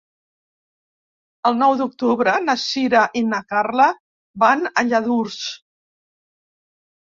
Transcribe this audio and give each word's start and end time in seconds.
El 1.49 1.59
nou 1.59 1.75
d'octubre 1.81 2.33
na 2.45 2.55
Sira 2.61 3.03
i 3.21 3.23
na 3.27 3.43
Carla 3.53 3.87
van 4.45 4.65
a 4.83 4.87
Lladurs. 4.89 5.39